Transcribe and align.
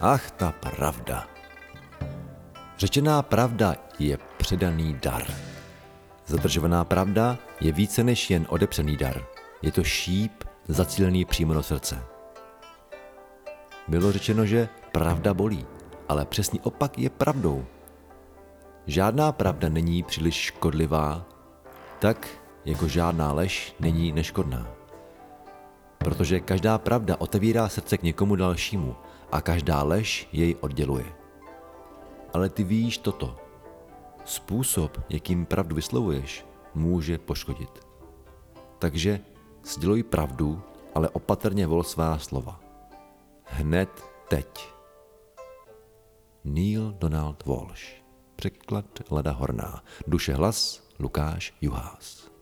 Ach, 0.00 0.30
ta 0.30 0.52
pravda. 0.52 1.26
Řečená 2.78 3.22
pravda 3.22 3.74
je 3.98 4.18
předaný 4.36 4.98
dar. 5.02 5.22
Zadržovaná 6.26 6.84
pravda 6.84 7.38
je 7.60 7.72
více 7.72 8.04
než 8.04 8.30
jen 8.30 8.46
odepřený 8.48 8.96
dar. 8.96 9.24
Je 9.62 9.72
to 9.72 9.84
šíp 9.84 10.44
zacílený 10.68 11.24
přímo 11.24 11.54
do 11.54 11.62
srdce. 11.62 12.02
Bylo 13.88 14.12
řečeno, 14.12 14.46
že 14.46 14.68
pravda 14.92 15.34
bolí, 15.34 15.66
ale 16.08 16.26
přesný 16.26 16.60
opak 16.60 16.98
je 16.98 17.10
pravdou. 17.10 17.66
Žádná 18.86 19.32
pravda 19.32 19.68
není 19.68 20.02
příliš 20.02 20.34
škodlivá, 20.34 21.26
tak 21.98 22.28
jako 22.64 22.88
žádná 22.88 23.32
lež 23.32 23.74
není 23.80 24.12
neškodná. 24.12 24.66
Protože 26.04 26.40
každá 26.40 26.78
pravda 26.78 27.16
otevírá 27.20 27.68
srdce 27.68 27.98
k 27.98 28.02
někomu 28.02 28.36
dalšímu 28.36 28.96
a 29.32 29.40
každá 29.40 29.82
lež 29.82 30.28
jej 30.32 30.56
odděluje. 30.60 31.04
Ale 32.32 32.48
ty 32.48 32.64
víš 32.64 32.98
toto. 32.98 33.36
Způsob, 34.24 35.00
jakým 35.08 35.46
pravdu 35.46 35.76
vyslovuješ, 35.76 36.46
může 36.74 37.18
poškodit. 37.18 37.86
Takže 38.78 39.20
sděluj 39.64 40.02
pravdu, 40.02 40.62
ale 40.94 41.08
opatrně 41.08 41.66
vol 41.66 41.82
svá 41.82 42.18
slova. 42.18 42.60
Hned 43.44 44.04
teď. 44.28 44.68
Neil 46.44 46.92
Donald 46.98 47.46
Walsh 47.46 48.04
Překlad 48.36 48.86
Lada 49.10 49.32
Horná. 49.32 49.82
Duše 50.06 50.34
hlas 50.34 50.88
Lukáš 50.98 51.54
Juhás. 51.60 52.33